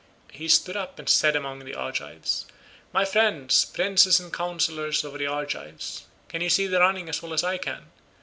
He 0.31 0.47
stood 0.49 0.75
up 0.75 0.97
and 0.97 1.07
said 1.07 1.35
among 1.35 1.59
the 1.59 1.75
Argives, 1.75 2.47
"My 2.91 3.05
friends, 3.05 3.65
princes 3.65 4.19
and 4.19 4.33
counsellors 4.33 5.03
of 5.03 5.15
the 5.19 5.27
Argives, 5.27 6.05
can 6.27 6.41
you 6.41 6.49
see 6.49 6.65
the 6.65 6.79
running 6.79 7.07
as 7.07 7.21
well 7.21 7.33
as 7.33 7.43
I 7.43 7.59
can? 7.59 7.91